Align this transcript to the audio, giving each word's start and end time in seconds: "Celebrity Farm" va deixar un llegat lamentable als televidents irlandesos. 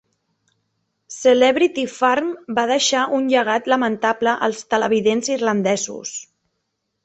"Celebrity 1.17 1.83
Farm" 1.97 2.33
va 2.61 2.65
deixar 2.73 3.05
un 3.19 3.29
llegat 3.35 3.71
lamentable 3.75 4.37
als 4.49 4.67
televidents 4.75 5.33
irlandesos. 5.39 6.19